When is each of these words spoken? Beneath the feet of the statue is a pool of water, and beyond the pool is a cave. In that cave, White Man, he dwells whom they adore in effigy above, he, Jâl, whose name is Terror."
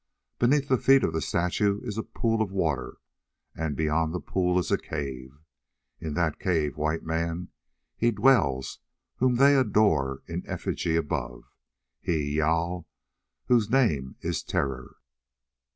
Beneath 0.39 0.67
the 0.67 0.79
feet 0.79 1.03
of 1.03 1.13
the 1.13 1.21
statue 1.21 1.79
is 1.83 1.95
a 1.95 2.01
pool 2.01 2.41
of 2.41 2.51
water, 2.51 2.97
and 3.53 3.75
beyond 3.75 4.15
the 4.15 4.19
pool 4.19 4.57
is 4.57 4.71
a 4.71 4.77
cave. 4.79 5.37
In 5.99 6.15
that 6.15 6.39
cave, 6.39 6.75
White 6.75 7.03
Man, 7.03 7.49
he 7.95 8.09
dwells 8.09 8.79
whom 9.17 9.35
they 9.35 9.55
adore 9.55 10.23
in 10.25 10.41
effigy 10.47 10.95
above, 10.95 11.43
he, 11.99 12.37
Jâl, 12.37 12.85
whose 13.45 13.69
name 13.69 14.15
is 14.21 14.41
Terror." 14.41 14.95